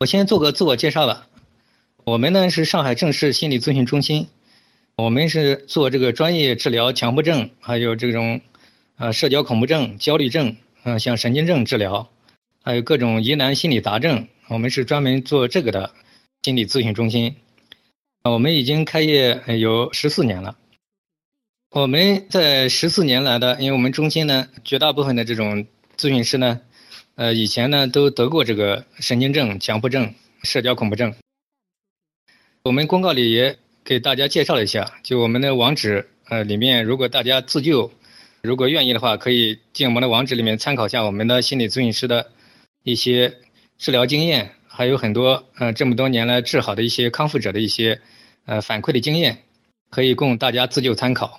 [0.00, 1.26] 我先做个自我介绍吧。
[2.04, 4.28] 我们呢是上海正视心理咨询中心，
[4.96, 8.40] 我们是做这个专业治疗强迫症，还有这种
[8.96, 12.08] 呃社交恐怖症、焦虑症，嗯，像神经症治疗，
[12.62, 15.92] 还有各种疑难心理杂症，我们是专门做这个的
[16.42, 17.36] 心理咨询中心。
[18.24, 20.56] 我们已经开业有十四年了。
[21.72, 25.66] 我们在十四年来的，因为我们中心呢，绝大部分的这种
[25.98, 26.58] 咨询师呢。
[27.20, 31.14] 呃，以前呢都得过这个神经症、强迫症、社交恐怖症。
[32.62, 37.92] 我们公告里也给大家介绍了一下，就我们的网址，呃，里面如果大家自救，
[38.40, 42.30] 如果愿意的话，可以进我们的网址里面参考一下我们的心理咨询师的
[42.84, 43.36] 一些
[43.76, 48.00] 治疗经验，还有很多呃这么多年来治好的一些康复者的一些
[48.46, 49.42] 呃反馈的经验，
[49.90, 51.38] 可以供大家自救参考。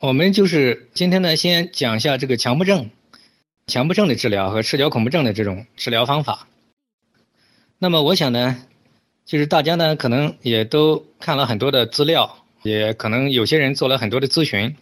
[0.00, 2.88] 我们就是今天呢，先讲一下这个强迫症。
[3.66, 6.46] 强迫症的治疗和社交恐怖症的这种治疗方法。
[7.78, 8.64] 那么我想呢，
[9.24, 14.76] 就是大家呢可能也都看了很多的资料，也可能有些人做了很多的咨询，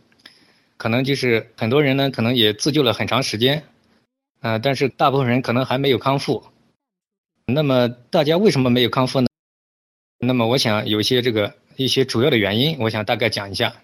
[0.76, 3.64] 可能就是很多人呢可能也自救了很长时间，
[4.40, 6.44] 啊，但是大部分人可能还没有康复。
[7.46, 9.26] 那么大家为什么没有康复呢？
[10.18, 13.74] 那么我想有些这个一些主要的原因，我想大概讲一下。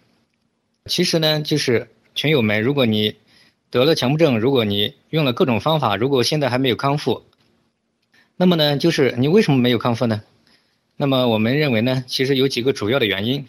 [0.85, 3.15] 其实呢，就是群友们，如果你
[3.71, 7.23] 得了强迫症，如果你用了各种方法，如果现在还没有康复，
[8.37, 10.23] 那么呢，就是你为什么没有康复呢？
[10.97, 13.47] 那么我们认为呢，其实有几个主要的原因。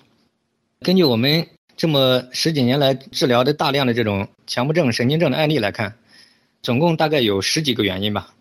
[0.81, 5.95] 根据我们这么十几年来治疗的大量的这种强迫症、神经症的案例来看，
[6.61, 8.33] 总共大概有十几个原因吧。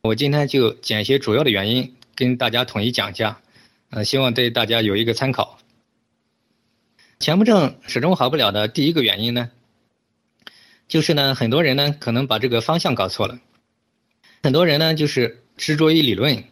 [0.00, 3.40] 我今天就捡一些主要的原因跟大家统一讲一下，
[3.90, 5.58] 呃，希望对大家有一个参考。
[7.18, 9.50] 强迫症始终好不了的第一个原因呢？
[10.88, 13.38] 就是呢，很多人呢可能把这个方向搞错了，
[14.42, 16.42] 很多人呢就是执着于理论，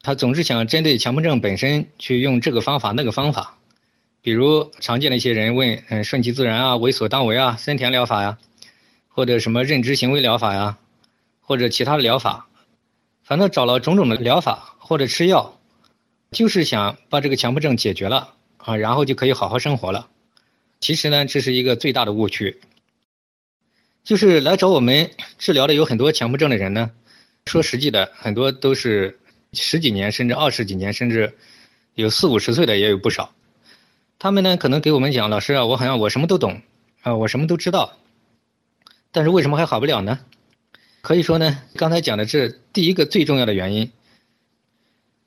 [0.00, 3.58] 他总是想针对强迫症本身去用这个方法那个方法，
[4.22, 8.38] 比如常见的一些人问，嗯，顺其自然啊，为所当为啊，森田疗法呀，
[9.08, 10.78] 或者什么认知行为疗法呀，
[11.42, 12.48] 或者其他的疗法，
[13.22, 15.60] 反正找了种种的疗法或者吃药，
[16.30, 20.08] 就是想把这个强迫症解决了啊，然后就可以好好生活了。
[20.80, 22.58] 其实呢，这是一个最大的误区。
[24.02, 26.90] 就是来找我们治疗的有很多强迫症的人呢，
[27.46, 29.20] 说实际的，很多都是
[29.52, 31.32] 十几年甚至二十几年，甚至
[31.94, 33.32] 有四五十岁的也有不少。
[34.18, 36.60] 他们呢可能给我们讲，老师啊，我好像我什么都懂
[37.02, 37.98] 啊，我什么都知道，
[39.12, 40.18] 但是为什么还好不了呢？
[41.02, 43.92] 可以说呢，刚才讲的这第一个最重要的原因，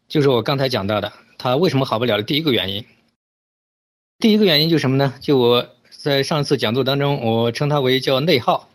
[0.08, 2.86] 就是我刚才讲到的，他为什么好不了的第一个原因。
[4.18, 5.14] 第一个原因就是什么呢？
[5.22, 5.70] 就我。
[6.04, 8.70] 在上次讲座当中，我称它为叫内耗。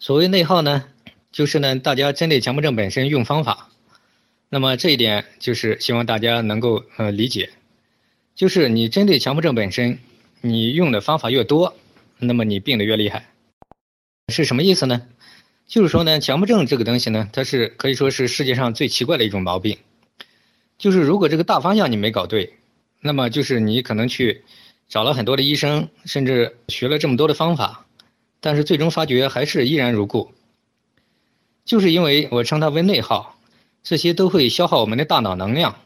[0.00, 0.86] 所谓内耗呢，
[1.30, 3.68] 就是呢，大家针对强迫症本身用方法。
[4.48, 7.50] 那么这一点就是希望大家能够呃理解，
[8.34, 10.00] 就是你针对强迫症本身，
[10.40, 11.76] 你用的方法越多，
[12.18, 13.28] 那么你病的越厉害。
[14.32, 15.06] 是什么意思呢？
[15.68, 19.78] 就是说呢，强迫症这个东西呢，它是可以说是世界上最奇怪的一种毛病。
[20.76, 22.54] 就是如果这个大方向你没搞对，
[23.00, 24.42] 那么就是你可能去。
[24.88, 27.86] 找了很多的医生，甚至学了这么多的方法，
[28.40, 30.32] 但是最终发觉还是依然如故。
[31.64, 33.38] 就是因为我称它为内耗，
[33.82, 35.78] 这些都会消耗我们的大脑能量。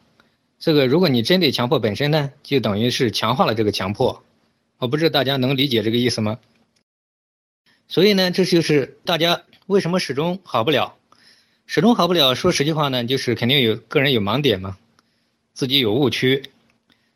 [0.61, 4.23] 这个如果你针对强迫本身呢，就等于是强化了这个强迫。
[4.79, 6.39] 我不知道大家能理解这个意思吗？
[7.89, 10.95] 所以呢，这就是大家为什么始终好不了，
[11.67, 12.37] 始终好不了。
[12.37, 14.79] 说实际话呢，就是肯定有个人有盲点嘛，
[15.53, 16.45] 自己有误区。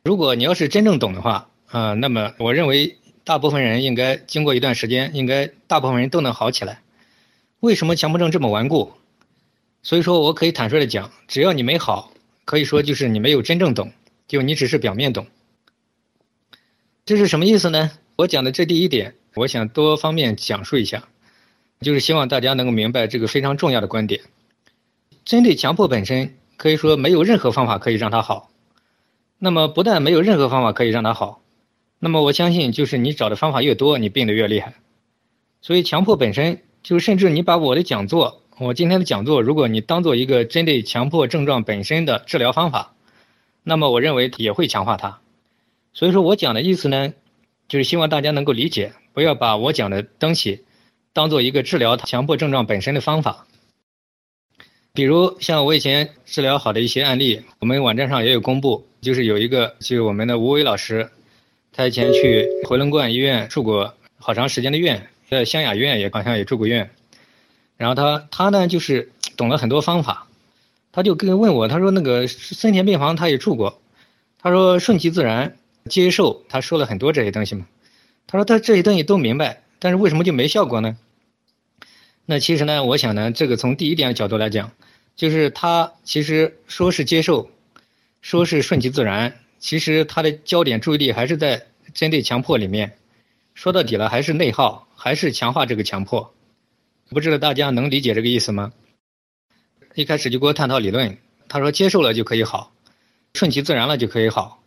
[0.03, 6.81] 如果你要是真正懂的话，啊，那么我认为大部分人应该经过一段时间，应该大部分人都能好起来。
[7.60, 8.93] 为什么强迫症这么顽固？
[9.82, 12.12] 所以说我可以坦率的讲，只要你没好，
[12.44, 13.93] 可以说就是你没有真正懂，
[14.28, 15.27] 就你只是表面懂。
[17.04, 17.93] 这是什么意思呢？
[18.16, 21.09] 我讲的这第一点，我想多方面讲述一下，
[21.81, 24.22] 就是希望大家能够明白这个非常重要的观点。
[25.24, 28.51] 针对强迫本身，可以说没有任何方法可以让它好。
[29.39, 31.42] 那么不但没有任何方法可以让它好。
[32.07, 34.75] 那么我相信，就是你找的方法越多，你病得越厉害。
[35.61, 42.95] 所以强迫本身就甚至你把我的讲座，我今天的讲座，如果你当做一个针对强迫症状本身的治疗方法，
[43.65, 45.19] 那么我认为也会强化它。
[45.93, 47.13] 所以说我讲的意思呢，
[47.67, 50.63] 就是希望大家能够理解，不要把我讲的东西
[51.13, 53.49] 当做一个治疗强迫症状本身的方法。
[54.93, 61.11] 比如像我以前治疗好的一些案例，我们网站上也有公布，就是有一个就是我们的吴伟老师。
[61.77, 66.89] 他以前去回龙观医院住过好长时间的院，在湘雅医院也好像也住过院。
[67.77, 70.27] 然后他他呢就是懂了很多方法，
[70.91, 73.78] 他就跟问我，他说那个森田病房他也住过，
[74.41, 77.67] 他说顺其自然接受，他说了很多这些东西嘛，
[78.27, 80.97] 他说他这些东西都明白，但是为什么就没效果呢？
[82.25, 84.72] 那其实呢，我想呢，这个从第一点角度来讲，
[85.15, 87.51] 就是他其实说是接受，
[88.22, 92.97] 说是顺其自然，其实他的焦点注意力还是在针对强迫里面，
[93.53, 96.33] 说到底了还是内耗，还是强化这个强迫。
[97.09, 98.72] 不知道大家能理解这个意思吗？
[99.97, 101.18] 一开始就给我探讨理论，
[101.48, 102.72] 他说接受了就可以好，
[103.34, 104.63] 顺其自然了就可以好。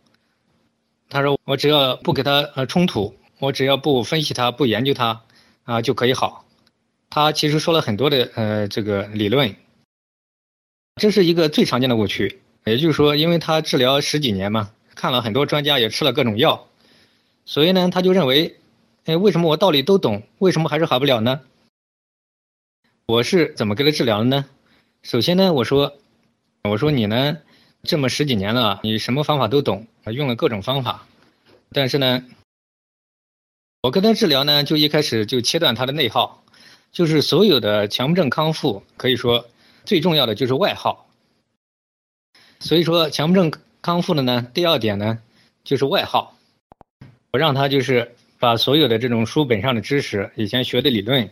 [1.08, 5.22] 他说我只要不给他呃冲突，我只要不分析他，不研究他，
[5.64, 6.44] 啊就可以好。
[7.08, 9.56] 他其实说了很多的呃这个理论，
[10.96, 12.42] 这是一个最常见的误区。
[12.66, 14.70] 也就是说，因为他治疗十几年嘛，
[15.00, 16.68] 看了很多专家，也吃了各种药，
[17.46, 18.60] 所以呢，他就认为，
[19.06, 21.40] 哎，为什么我道理都懂，为什么还是好不了呢？
[23.06, 24.44] 我是怎么给他治疗的呢？
[25.02, 25.96] 首先呢，我说，
[26.64, 27.38] 我说你呢，
[27.82, 31.06] 这么十几年了，你什么方法都懂，用了各种方法，
[31.72, 32.22] 但是呢，
[33.80, 36.44] 我跟他治疗呢，就一开始就切断他的内耗，
[36.92, 39.48] 就是所有的强迫症康复，可以说
[39.86, 41.06] 最重要的就是外耗。
[42.60, 43.50] 所以说，强迫症
[43.82, 45.18] 康复的呢，第二点呢，
[45.64, 46.36] 就是外耗。
[47.32, 51.28] 我让他就是把所有的这种书本上的知识，以前学的理论，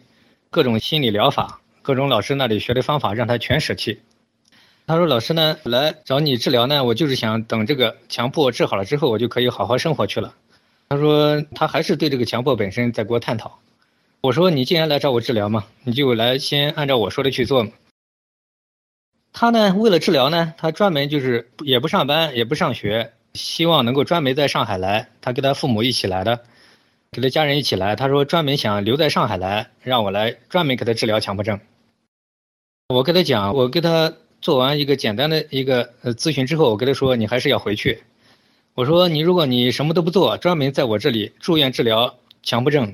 [0.51, 1.61] 各种心理疗法。
[1.83, 3.99] 各种老师那里学的方法让他全舍弃。
[4.87, 10.35] 他说：“老师呢，来找你治疗呢，我就是想等这个强迫治好了之后，我就可以好好生活去了。”
[10.89, 13.59] 他说他还是对这个强迫本身在给我探讨。
[14.21, 17.71] 我说：“你既然来找我治疗嘛，你就来先按照我说的去做嘛。”
[19.41, 26.41] 他呢，为了治疗呢，他专门就是也不上班也不上学，希望能够专门在上海来，他跟他父母一起来的，
[27.13, 27.95] 跟他家人一起来。
[27.95, 31.61] 他说专门想留在上海来，让我来专门给他治疗强迫症。
[32.89, 38.03] 我跟他讲，我给他做完一个简单的一个咨询之后，我跟他说，你还是要回去。
[38.75, 42.13] 我说你如果你什么都不做，专门在我这里住院治疗
[42.43, 42.93] 强迫症，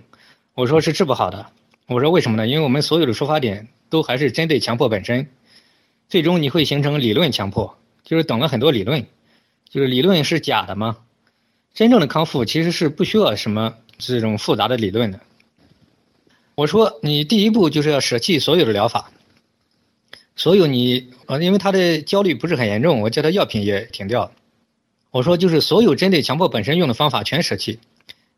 [0.53, 1.47] 我说是治不好的。
[1.87, 2.47] 我说为什么呢？
[2.47, 5.27] 因为我们所有的出发点都还是针对强迫本身，
[6.09, 9.07] 最终你会形成理论强迫，就是等了很多理论，
[9.69, 10.99] 就是理论是假的吗？
[11.73, 15.21] 真正的康复其实是不需要什么这种复杂的理论的。
[16.55, 19.11] 我说你第一步就是要舍弃所有的疗法。
[20.37, 24.33] 所有你啊，因为他的焦虑不是很严重，我叫他药品也停掉。
[25.13, 27.79] 我说就是所有针对强迫本身用的方法全舍弃，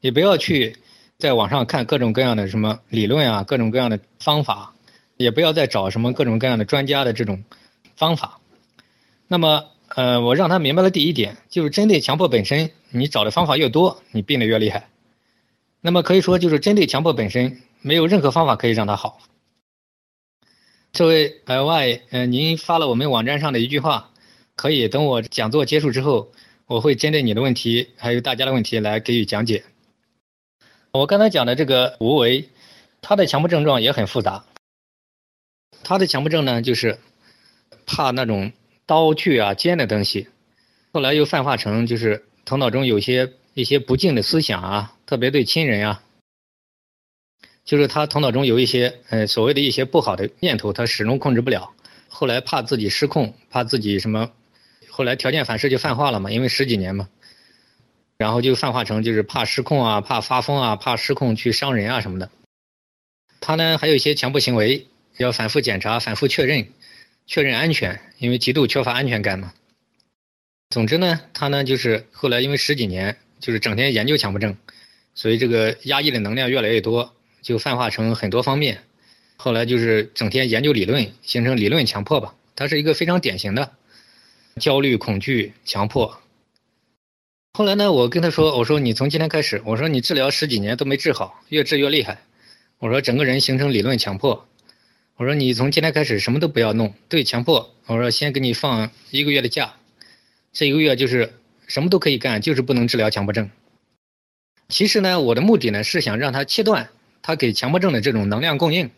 [0.03, 0.77] 你不要去
[1.19, 4.75] 在网上看各种各样的什么理论啊，各种各样的方法，
[5.17, 7.45] 也不要再找什么各种各样的专家的这种
[7.97, 8.41] 方法。
[9.29, 14.89] 那么呃，我让他明白了第一点，就是针对强迫本身，你找的方法越多，你病得越厉害。
[15.81, 19.19] 那么可以说就是针对强迫本身，没有任何方法可以让他好。
[20.93, 24.11] 这位 L Y，嗯，您发了我们网站上的一句话，
[24.55, 26.33] 可以等我讲座结束之后，
[26.67, 29.65] 我会针对你的问题还有大家的问题来给予讲解。
[30.93, 32.49] 我刚才讲的这个无为，
[33.03, 34.45] 他的强迫症状也很复杂。
[35.83, 36.99] 他的强迫症呢，就是
[37.87, 38.53] 怕那种
[38.87, 40.29] 刀具啊、尖的东西，
[40.93, 46.03] 后来又泛化成就是头脑中有些一些不敬的思想啊，特别对亲人啊。
[47.65, 51.73] 就是他头脑中有一些，呃，所谓的一些不好的念头，他始终控制不了。
[52.09, 54.31] 后来怕自己失控，怕自己什么，
[54.89, 57.09] 后来条件反射就泛化了嘛，因为十几年嘛，
[58.17, 62.31] 然后就泛化成就是怕失控啊，怕发疯啊，怕失控去伤人啊什么的。
[63.41, 64.87] 他呢还有一些强迫行为，
[65.19, 66.67] 要反复检查、反复确认、
[67.27, 69.53] 确认安全，因为极度缺乏安全感嘛。
[70.71, 74.57] 总之呢，他呢就是后来因为十几年就是整天研究强迫症，
[75.15, 77.13] 所以这个压抑的能量越来越多。
[77.43, 78.83] 就泛化成很多方面，
[79.37, 82.35] 后来就是整天研究理论，形成理论强迫吧。
[82.57, 83.71] 它是一个非常典型的
[84.59, 86.19] 焦虑、恐惧、强迫。
[87.53, 92.19] 后来呢，我跟他说：“我说你从今天开始，我说你治疗十几年都没治好，越治越厉害。
[92.81, 94.49] 我说整个人形成理论强迫。
[95.17, 97.75] 我说你从今天开始什么都不要弄，对强迫。
[97.87, 99.75] 我说先给你放一个月的假，
[100.53, 101.33] 这一个月就是
[101.67, 103.51] 什么都可以干，就是不能治疗强迫症。
[104.69, 106.89] 其实呢，我的目的呢是想让他切断。”
[107.23, 108.89] 他给强迫症的这种能量供应，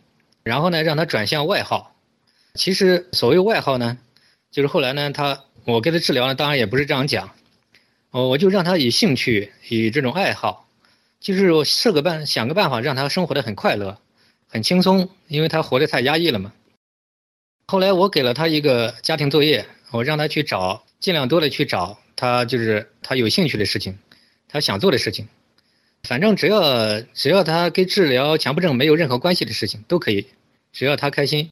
[0.43, 1.95] 然后呢，让他转向外耗。
[2.53, 3.97] 其实所谓外耗呢，
[4.51, 7.31] 就是后来呢，他我给他治疗呢，当然也不是这样讲，
[8.11, 10.69] 我我就让他以兴趣，以这种爱好，
[11.19, 13.97] 就是我设个办想个办法，让他生活的很快乐，
[14.49, 16.51] 很轻松，因为他活得太压抑了嘛。
[17.67, 23.97] 后来我给了他一个家庭作业，我让他去找，尽量多的去找他就是他有兴趣的事情，
[24.47, 25.27] 他想做的事情。
[26.03, 30.27] 反正只要只要他跟治疗强迫症没有任何关系的事情都可以，
[30.73, 31.49] 只要他开心。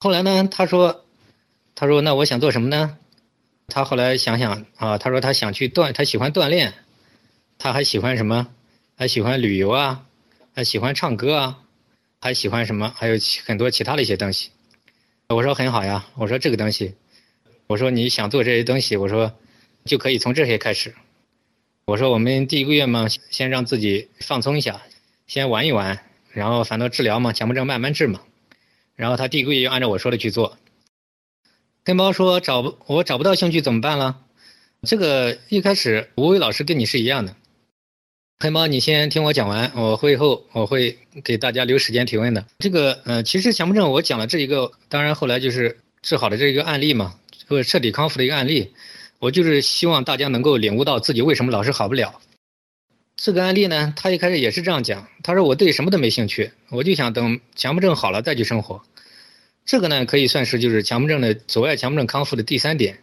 [0.00, 1.04] 后来呢，他说，
[1.74, 2.98] 他说那我想做什么呢？
[3.68, 6.74] 他后来想想啊，他说他想去锻，他喜欢锻炼，
[7.58, 8.48] 他还喜欢什么？
[8.96, 10.06] 还喜欢旅游啊，
[10.54, 11.58] 还喜欢唱歌啊，
[12.20, 12.92] 还喜欢什么？
[12.96, 14.50] 还有很多其他的一些东西。
[15.28, 16.94] 我说很好呀，我说这个东西，
[17.66, 19.32] 我说你想做这些东西，我说
[19.84, 20.94] 就可以从这些开始。
[21.84, 24.82] 我说我们第一个月嘛，先让自己放松一下，
[25.26, 26.00] 先玩一玩，
[26.32, 28.20] 然后反正治疗嘛，强迫症慢慢治嘛。
[28.94, 30.56] 然后他第一个月就按照我说的去做。
[31.84, 34.22] 跟猫说找不我找不到兴趣怎么办了？
[34.82, 37.36] 这个一开始吴伟老师跟你是一样的。
[38.38, 42.44] 黑猫，你先听我讲完，我会后我会给大家留时间提问的。
[42.58, 47.14] 这个，呃，其实强迫症我讲了这一个，当然后来就是治好的这一个案例嘛，
[47.48, 48.70] 或彻底康复的一个案例，
[49.20, 52.20] 我就是希望大家能够领悟到自己为什么老是好不了。
[53.16, 58.82] 这个案例呢，他一开始也是这样讲，他说我对什么都没兴趣，我就想等强迫症好了再去生活。
[59.64, 62.98] 这个呢，可以算是就是强迫症的阻碍强迫症康复的第三点，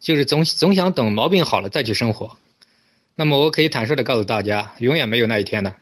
[0.00, 2.36] 就是总总想等毛病好了再去生活。
[3.14, 5.76] 那么我可以坦率的告诉大家，永远没有那一天的。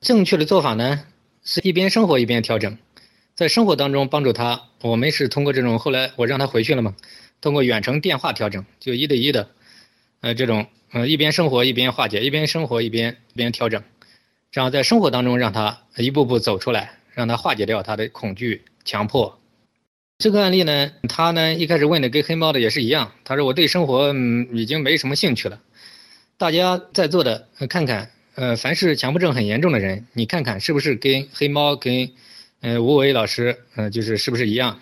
[0.00, 1.04] 正确的做法呢，
[1.44, 2.76] 是一边生活一边调整，
[3.34, 4.62] 在生活当中帮助他。
[4.82, 6.94] 我们是通过这种，后来我让他回去了嘛，
[7.40, 9.48] 通过远程电话调整，就一对一的，
[10.20, 13.82] 呃，这种，呃，一边生活一边化解，一边生活一边一边调整，
[14.50, 19.38] 这样在生活当中让他一步步走出来，让他化解掉他的恐惧、强迫。
[20.18, 25.60] 这个案例呢，他呢一开始问的跟黑猫的也是一样，他说我对生活嗯已经没什么兴趣了。
[26.38, 32.10] 大家在座的看看，呃，凡是强迫症很严重的人，你看看是不是跟黑猫跟，
[32.60, 34.78] 呃，吴伟老师，呃，就是是不是一样？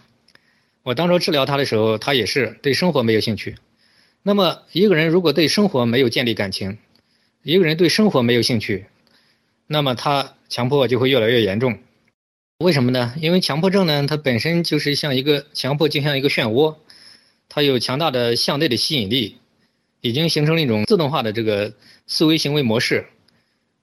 [0.83, 3.55] 我当初治疗他的时候，他也是对生活没有兴趣。
[4.25, 6.77] 那么一个人如果对生活没有建立感情，
[7.45, 8.87] 一个人对生活没有兴趣，
[9.69, 11.79] 那么他强迫就会越来越严重。
[12.59, 13.15] 为什么呢？
[13.21, 16.75] 因为强迫症呢，它本身就是像一个强迫，就像一个漩涡，
[17.49, 19.37] 它有强大的向内的吸引力。
[20.05, 21.73] 已经形成了一种自动化的这个
[22.07, 23.07] 思维行为模式，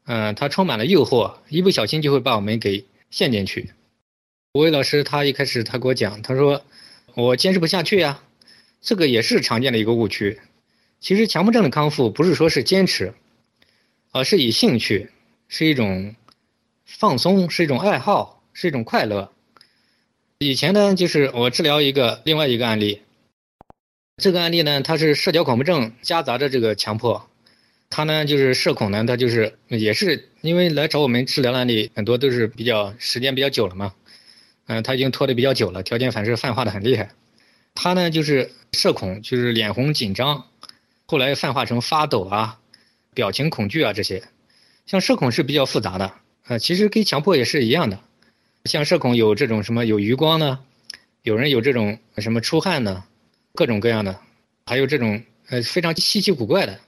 [0.05, 3.71] 嗯，它充满了诱惑，一不小心就会把我们给陷进去。
[4.53, 6.63] 吴伟老师他一开始他给我讲，他说
[7.15, 8.21] 我坚持不下去呀，
[8.81, 10.39] 这个也是常见的一个误区。
[10.99, 13.15] 其实强迫症的康复不是说是坚持，
[14.11, 15.09] 而是以兴趣，
[15.47, 16.15] 是一种
[16.85, 19.31] 放松，是一种爱好，是一种快乐。
[20.37, 23.01] 以前呢，就是我治疗一个另外一个案例。
[24.21, 27.27] 这个案例呢，他是社交恐怖症夹杂着这个强迫，
[27.89, 33.91] 他呢就是社恐呢，他就是也是因为来找我们治疗案例很多都是比较时间比较久了嘛，
[34.67, 37.09] 嗯，他已经拖得比较久了，条件反射泛化的很厉害，
[37.73, 40.45] 他呢就是社恐，就是脸红紧张，
[41.07, 42.59] 后来泛化成发抖啊，
[43.15, 44.21] 表情恐惧啊这些，
[44.85, 46.13] 像社恐是比较复杂的，
[46.45, 47.99] 呃，其实跟强迫也是一样的，
[48.65, 50.59] 像社恐有这种什么有余光呢，
[51.23, 53.03] 有人有这种什么出汗呢。
[53.53, 54.19] 各种各样的，
[54.65, 56.79] 还有这种呃非常稀奇古怪的，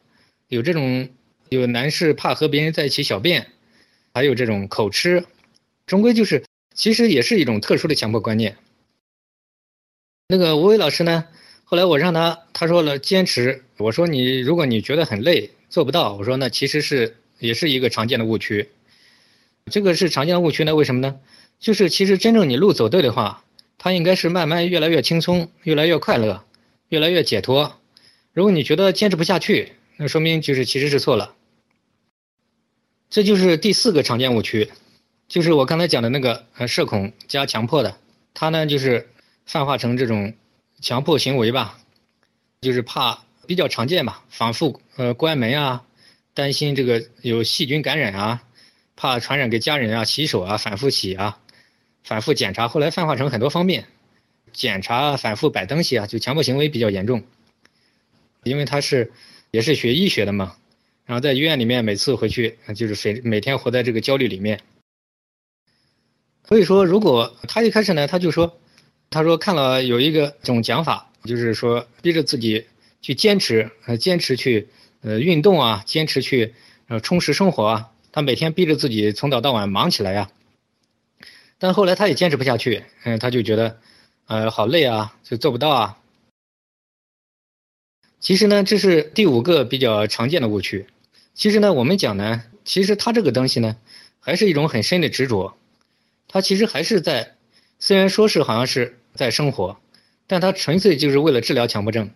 [0.48, 1.10] 有这种
[1.50, 3.48] 有男士怕和别人在一起小便，
[4.14, 5.26] 还有这种口吃，
[5.86, 6.44] 终归就是
[6.74, 8.58] 其实也是一种特殊的强迫观念。
[10.28, 11.26] 那个吴伟老师呢，
[11.66, 18.70] 后来我让他他说了坚持，我说你如果你觉得很累做不到，我说那其实是也是一个常见的误区，
[19.70, 20.74] 这个是常见的误区呢？
[20.74, 21.20] 为什么呢？
[21.60, 23.44] 就是其实真正你路走对的话，
[23.78, 26.44] 它应该是慢慢越来越轻松，越来越快乐。
[26.90, 27.80] 越来越解脱。
[28.34, 31.36] 如果你觉得坚持不下去，那说明就是其实是错了。
[33.10, 34.72] 这就是第四个常见误区，
[35.28, 37.96] 就是我刚才讲的那个呃社恐加强迫的，
[38.34, 39.08] 他呢就是
[39.46, 40.34] 泛化成这种
[40.82, 41.78] 强迫行为吧，
[42.62, 45.84] 就是怕比较常见吧，反复呃关门啊，
[46.34, 48.44] 担心这个有细菌感染啊，
[48.96, 51.38] 怕传染给家人啊，洗手啊，反复洗啊，
[52.04, 53.86] 反复检查，后来泛化成很多方面。
[54.54, 57.24] 检查反复摆东西啊，就强迫行为比较严重。
[58.44, 59.12] 因为他是
[59.52, 60.58] 也是学医学的嘛，
[61.06, 64.60] 然后在医院里面每次回去就是每每天活在这个焦虑里面。
[66.46, 68.60] 所以说，如果他一开始呢，他就说，
[69.10, 72.66] 他说看了有一个种讲法，就是说逼着自己
[73.02, 74.68] 去坚持，呃，坚持去
[75.04, 76.54] 呃运动啊，坚持去
[76.90, 80.30] 呃充实生活啊，他每天逼着自己从早到晚忙起来呀。
[81.58, 83.80] 但后来他也坚持不下去，嗯，他就觉得。
[84.28, 86.00] 呃，好累啊，就做不到啊。
[88.20, 90.86] 其实呢，这是第五个比较常见的误区。
[91.34, 93.76] 其实呢，我们讲呢，其实它这个东西呢，
[94.20, 95.58] 还是一种很深的执着。
[96.30, 97.36] 它其实还是在，
[97.80, 99.78] 虽然说是好像是在生活，
[100.26, 102.10] 但它纯粹就是为了治疗强迫症。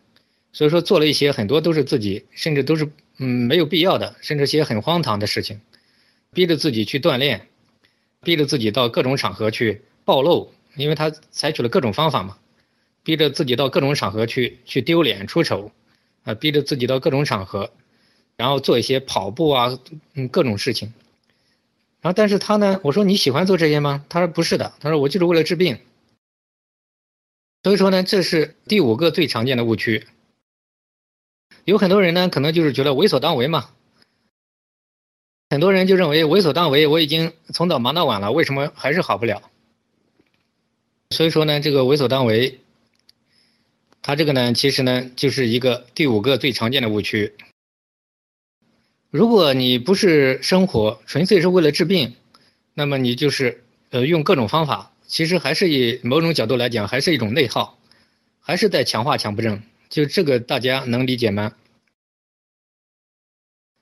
[0.54, 5.60] 所以说做了一些很多都是自己，甚至都是嗯没有必要的，甚至些很荒唐的事情，
[6.32, 7.48] 逼着自己去锻炼，
[8.22, 10.54] 逼着自己到各种场合去暴露。
[10.78, 12.38] 因为他采取了各种方法嘛，
[13.04, 15.72] 逼着自己到各种场合去去丢脸出丑，
[16.24, 17.72] 啊，逼着自己到各种场合，
[18.36, 19.80] 然后做一些跑步啊，
[20.14, 20.94] 嗯，各种事情。
[22.00, 24.06] 然后，但是他呢，我说你喜欢做这些吗？
[24.08, 25.80] 他说不是的，他说我就是为了治病。
[27.64, 30.06] 所以说呢，这是第五个最常见的误区。
[31.66, 33.72] 有很多人呢，可能就是觉得为所当为嘛。
[35.50, 39.42] 很多人就认为为所当为，我已经从早忙到晚了，为什么还是好不了？
[41.12, 42.60] 所以说呢，这个为所当为，
[44.02, 47.34] 他这个呢，其实呢，就是一个第五个最常见的误区。
[49.10, 52.16] 如果你不是生活，纯粹是为了治病，
[52.74, 57.80] 那么你就是呃用各种方法，其实还是以某种角度来讲，还是一种内耗，
[58.42, 59.64] 还是在强化强迫症。
[59.90, 61.54] 就这个大家能理解吗？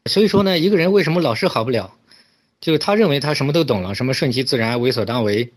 [0.08, 1.98] 所以说呢，一个人为什么老是好不了？
[2.62, 5.52] 就是他认为他什么都懂了，什么顺其自然、为所当为，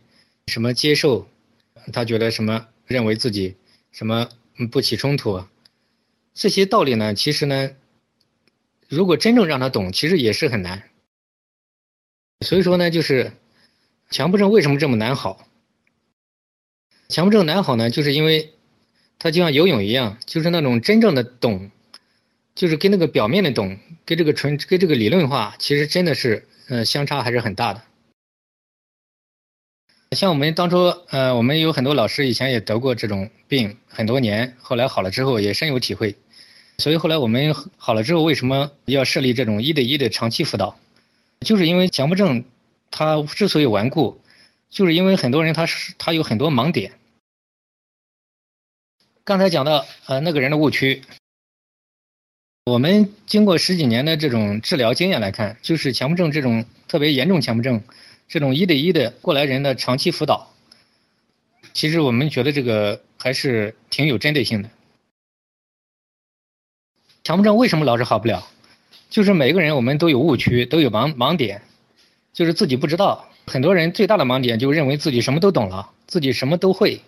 [0.46, 1.28] 什么接受，
[1.92, 3.56] 他觉得什么认为自己
[3.92, 4.28] 什么
[4.70, 5.44] 不起冲突，
[6.34, 7.70] 这些道理呢，其实呢，
[8.88, 10.82] 如果真正让他懂，其实也是很难。
[12.44, 13.32] 所以说呢，就是
[14.10, 15.46] 强迫症为什么这么难好？
[17.08, 18.52] 强迫症难好呢，就是因为
[19.18, 21.70] 它就像游泳一样，就是那种真正的懂。
[22.54, 27.80] 就是跟那个表面的懂，跟这个纯跟这个理论化，其实真的是，呃，相差还是很大的。
[30.12, 36.16] 像我们当初，呃，我们有很多老师以前也得过这种病很多年，后来好了之后也深有体会。
[36.78, 40.78] 所以后来我们好了之后，为什么要设立这种一对一的长期辅导？
[41.40, 42.44] 就是因为强迫症，
[42.90, 44.20] 它之所以顽固，
[44.70, 46.92] 就是因为很多人他是他有很多盲点。
[49.24, 51.02] 刚才讲到，呃，那个人的误区。
[52.64, 57.82] 我们经过十几年的这种治疗经验来看，就是强迫症这种特别严重强迫症，
[58.28, 60.52] 这种一对一的过来人的长期辅导，
[61.72, 64.68] 其实我们觉得这个还是挺有针对性的。
[67.24, 68.46] 强迫症为什么老是好不了？
[69.08, 71.62] 就是每个人我们都有误区，都有盲盲点，
[72.34, 73.30] 就是自己不知道。
[73.46, 77.00] 很多人最大的盲点就认为自己什么都懂了，自己什么都会。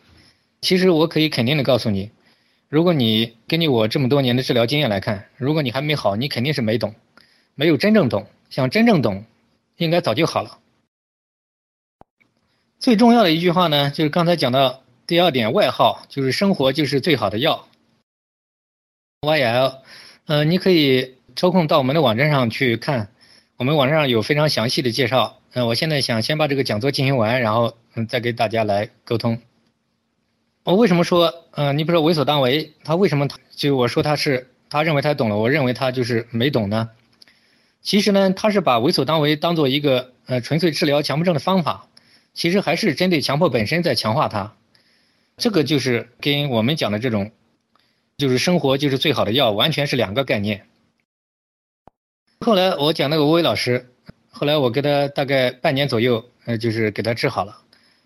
[0.62, 2.10] 其实我可以肯定的告诉你。
[2.70, 6.94] 如果你根据我这么多年的治疗经验来看，如果你还没好，你肯定是没懂，
[7.54, 8.26] 没有真正懂。
[8.48, 9.24] 想真正懂，
[9.76, 10.58] 应该早就好了。
[12.80, 17.68] 最重要的一句话呢，就是刚才讲到第二点，外号就是生活就是最好的药。
[19.20, 19.80] YL，
[20.24, 23.10] 呃，你可以抽空到我们的网站上去看，
[23.58, 25.40] 我们网站上有非常详细的介绍。
[25.52, 29.38] 嗯，我现在想先把这个讲座进行完，然后嗯再给大家来沟通。
[30.64, 36.88] 我为什么说，嗯，你比如说为所当为，他为什么就我说他是他认为他懂了，我认为他就是没懂呢？
[37.82, 41.86] 其实呢，他是把为所当为当做一个呃纯粹治疗强迫症的方法，
[42.32, 44.54] 其实还是针对强迫本身在强化它。
[45.36, 47.32] 这个就是跟我们讲的这种，
[48.18, 50.66] 就是生活就是最好的药，完全是两个概念。
[52.40, 53.90] 后来我讲那个吴伟老师，
[54.30, 57.58] 后来我给他大概半年左右，呃，就是给他治好了。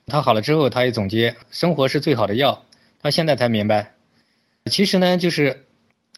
[0.07, 2.65] 他好了之后，他也总结：生活是最好的药。
[3.01, 3.95] 他现在才明白，
[4.71, 5.67] 其实呢，就是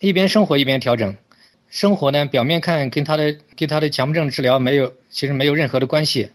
[0.00, 1.16] 一边生活一边调整。
[1.68, 6.30] 生活呢，表面看跟他的跟他的强迫症治疗没有，其实没有任何的关系，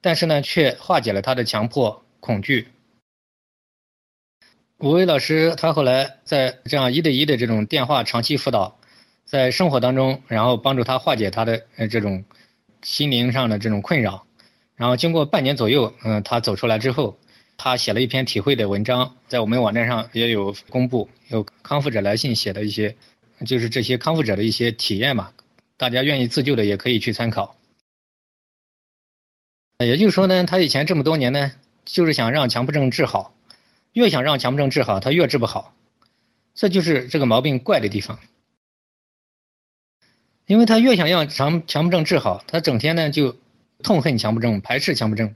[0.00, 2.68] 但是呢，却化解了他的强迫恐惧。
[4.78, 8.78] 吴伟老师他后来在这样一对一的这种电话长期辅导，
[9.24, 12.24] 在生活当中，然后帮助他化解他的呃这种
[12.82, 14.26] 心灵上的这种困扰。
[14.74, 17.18] 然后经过半年左右，嗯，他走出来之后，
[17.56, 22.94] 他写了一篇体会的文章，在我们网站上也有公布，有康复者来信写的一些，
[23.46, 25.32] 就是这些康复者的一些体验嘛，
[25.78, 27.56] 大家愿意自救的也可以去参考。
[29.84, 31.52] 也就是说呢，他以前这么多年呢，
[31.84, 33.34] 就是想让强迫症治好，
[33.92, 35.74] 越想让强迫症治好，他越治不好，
[36.54, 38.18] 这就是这个毛病怪的地方。
[40.46, 43.36] 因为他越想让强强迫症治好，他整天呢就。
[43.82, 45.34] 痛恨强迫症，排斥强迫症，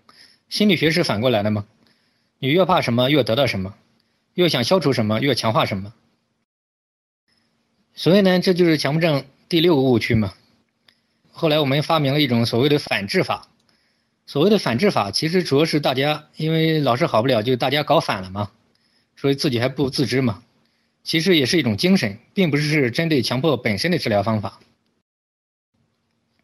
[0.49, 1.67] 心理学是反过来的吗？
[2.39, 3.75] 你越怕什么，越得到什么；
[4.33, 5.93] 越想消除什么，越强化什么。
[7.93, 10.33] 所以呢，这就是强迫症第六个误区嘛。
[11.31, 13.47] 后来我们发明了一种所谓的反制法。
[14.31, 18.53] 所谓的反制法，其实主要是大家因为老是好不了，就大家搞反了嘛，
[19.17, 20.45] 所以自己还不自知嘛。
[21.03, 24.61] 其实也是一种精神，并不是针对强迫本身的治疗方法。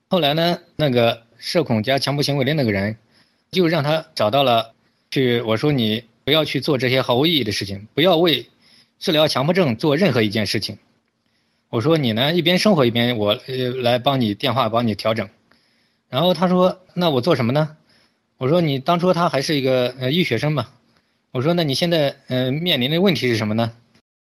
[0.08, 1.22] 后来呢，那个。
[1.38, 2.96] 社恐加强迫行为的那个人，
[3.52, 4.72] 就让他找到了，
[5.10, 8.48] 去我说你不要去做这些毫无意义的事情，不要为
[8.98, 10.78] 治疗强迫症做任何一件事情。
[11.68, 13.38] 我说你呢，一边生活一边我
[13.82, 15.28] 来帮你电话帮你调整。
[16.08, 17.76] 然后他说那我做什么呢？
[18.38, 20.66] 我说你当初他还是一个呃医学生嘛，
[21.32, 23.72] 我说那你现在呃面临的问题是什么呢？